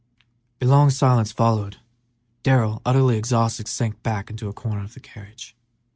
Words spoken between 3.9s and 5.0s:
back into a corner of the